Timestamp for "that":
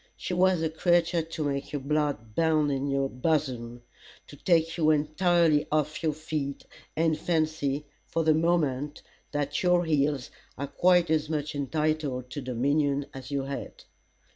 9.31-9.61